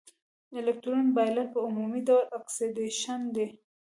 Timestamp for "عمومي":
1.67-2.01